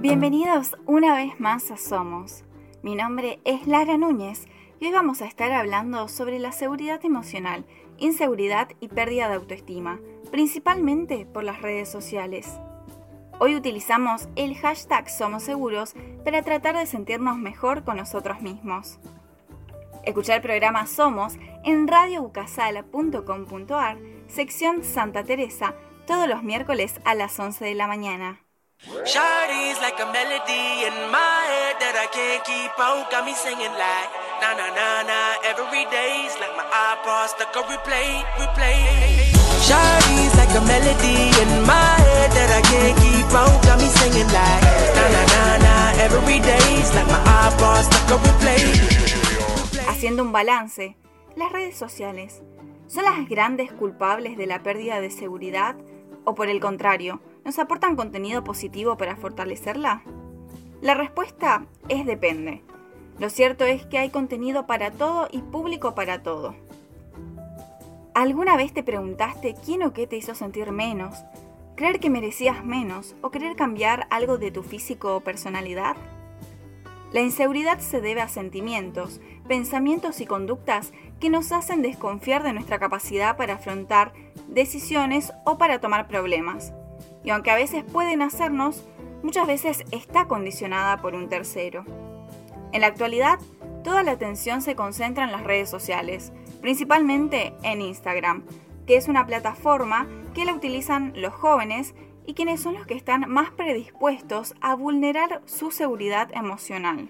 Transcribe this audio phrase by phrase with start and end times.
[0.00, 2.44] Bienvenidos una vez más a Somos.
[2.82, 4.46] Mi nombre es Lara Núñez
[4.80, 7.66] y hoy vamos a estar hablando sobre la seguridad emocional,
[7.98, 10.00] inseguridad y pérdida de autoestima,
[10.30, 12.58] principalmente por las redes sociales.
[13.38, 15.94] Hoy utilizamos el hashtag Somos Seguros
[16.24, 18.98] para tratar de sentirnos mejor con nosotros mismos.
[20.06, 21.34] Escuchar el programa Somos
[21.64, 23.98] en radioucasala.com.ar,
[24.28, 25.74] sección Santa Teresa,
[26.06, 28.40] todos los miércoles a las 11 de la mañana.
[50.06, 50.96] Haciendo un balance,
[51.34, 52.40] las redes sociales
[52.86, 55.74] son las grandes culpables de la pérdida de seguridad
[56.24, 60.02] o por el contrario, ¿Nos aportan contenido positivo para fortalecerla?
[60.80, 62.62] La respuesta es depende.
[63.18, 66.54] Lo cierto es que hay contenido para todo y público para todo.
[68.14, 71.16] ¿Alguna vez te preguntaste quién o qué te hizo sentir menos,
[71.74, 75.96] creer que merecías menos o querer cambiar algo de tu físico o personalidad?
[77.16, 82.78] La inseguridad se debe a sentimientos, pensamientos y conductas que nos hacen desconfiar de nuestra
[82.78, 84.12] capacidad para afrontar
[84.48, 86.74] decisiones o para tomar problemas
[87.24, 88.84] y aunque a veces pueden hacernos,
[89.22, 91.86] muchas veces está condicionada por un tercero.
[92.72, 93.38] En la actualidad,
[93.82, 98.44] toda la atención se concentra en las redes sociales, principalmente en Instagram,
[98.86, 101.94] que es una plataforma que la utilizan los jóvenes
[102.26, 107.08] y quienes son los que están más predispuestos a vulnerar su seguridad emocional.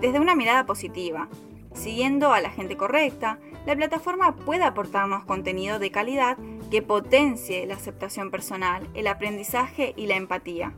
[0.00, 1.28] Desde una mirada positiva,
[1.74, 6.36] siguiendo a la gente correcta, la plataforma puede aportarnos contenido de calidad
[6.70, 10.72] que potencie la aceptación personal, el aprendizaje y la empatía.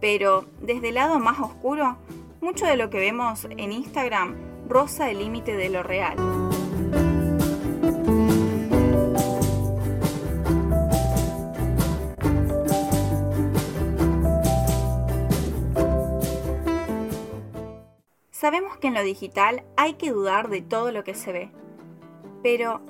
[0.00, 1.96] Pero desde el lado más oscuro,
[2.40, 4.36] mucho de lo que vemos en Instagram
[4.68, 6.16] roza el límite de lo real.
[18.34, 21.50] Sabemos que en lo digital hay que dudar de todo lo que se ve,
[22.42, 22.80] pero,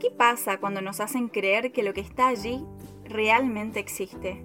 [0.00, 2.66] ¿qué pasa cuando nos hacen creer que lo que está allí
[3.04, 4.44] realmente existe?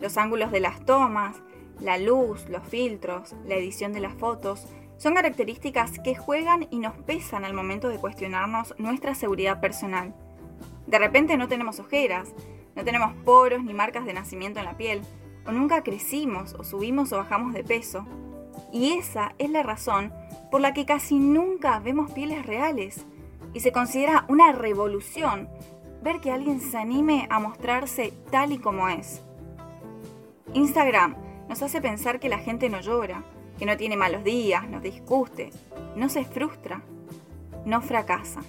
[0.00, 1.36] Los ángulos de las tomas,
[1.80, 6.96] la luz, los filtros, la edición de las fotos, son características que juegan y nos
[6.96, 10.14] pesan al momento de cuestionarnos nuestra seguridad personal.
[10.86, 12.32] De repente no tenemos ojeras,
[12.74, 15.02] no tenemos poros ni marcas de nacimiento en la piel,
[15.46, 18.06] o nunca crecimos o subimos o bajamos de peso.
[18.72, 20.12] Y esa es la razón
[20.50, 23.04] por la que casi nunca vemos pieles reales
[23.52, 25.48] y se considera una revolución
[26.02, 29.22] ver que alguien se anime a mostrarse tal y como es.
[30.54, 31.16] Instagram
[31.48, 33.22] nos hace pensar que la gente no llora,
[33.58, 35.50] que no tiene malos días, no discute,
[35.94, 36.82] no se frustra,
[37.64, 38.42] no fracasa.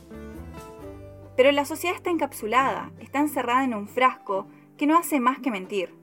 [1.36, 4.48] Pero la sociedad está encapsulada, está encerrada en un frasco
[4.78, 5.94] que no hace más que mentir.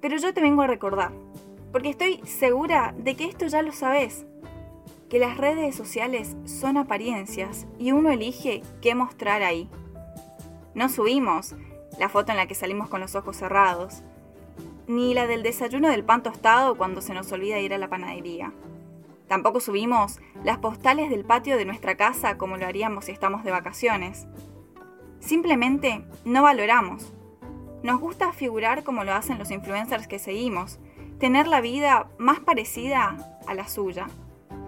[0.00, 1.12] Pero yo te vengo a recordar,
[1.72, 4.26] porque estoy segura de que esto ya lo sabes
[5.08, 9.68] que las redes sociales son apariencias y uno elige qué mostrar ahí.
[10.74, 11.54] No subimos
[11.98, 14.02] la foto en la que salimos con los ojos cerrados,
[14.86, 18.52] ni la del desayuno del pan tostado cuando se nos olvida ir a la panadería.
[19.26, 23.50] Tampoco subimos las postales del patio de nuestra casa como lo haríamos si estamos de
[23.50, 24.26] vacaciones.
[25.20, 27.12] Simplemente no valoramos.
[27.82, 30.78] Nos gusta figurar como lo hacen los influencers que seguimos,
[31.18, 34.06] tener la vida más parecida a la suya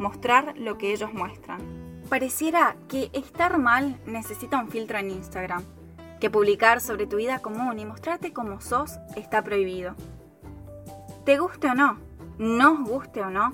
[0.00, 1.60] mostrar lo que ellos muestran.
[2.08, 5.62] Pareciera que estar mal necesita un filtro en Instagram,
[6.18, 9.94] que publicar sobre tu vida común y mostrarte como sos está prohibido.
[11.24, 11.98] Te guste o no,
[12.38, 13.52] nos guste o no,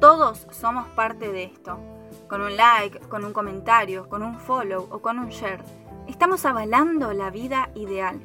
[0.00, 1.78] todos somos parte de esto.
[2.28, 5.62] Con un like, con un comentario, con un follow o con un share,
[6.06, 8.20] estamos avalando la vida ideal.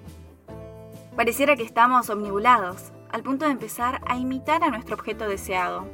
[1.15, 5.87] Pareciera que estamos omnibulados, al punto de empezar a imitar a nuestro objeto deseado,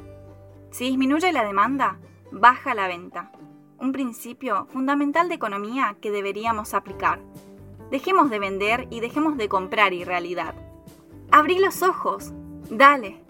[0.70, 1.98] si disminuye la demanda,
[2.30, 3.32] baja la venta.
[3.78, 7.20] Un principio fundamental de economía que deberíamos aplicar.
[7.90, 10.54] Dejemos de vender y dejemos de comprar irrealidad.
[11.30, 12.32] Abrí los ojos.
[12.70, 13.22] Dale.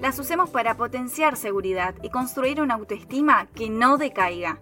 [0.00, 4.58] Las usemos para potenciar seguridad y construir una autoestima que no decaiga.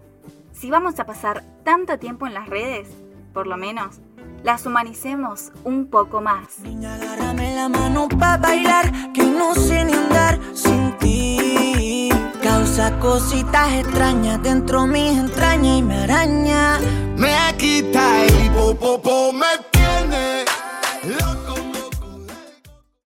[0.51, 2.89] Si vamos a pasar tanto tiempo en las redes,
[3.33, 4.01] por lo menos,
[4.43, 6.59] las humanicemos un poco más.
[6.59, 12.09] Niña, agárrame la mano para bailar, que no sé ni andar sin ti.
[12.41, 16.79] Causa cositas extrañas dentro mis entrañas y me araña.
[17.15, 19.70] Me quita el popopo, me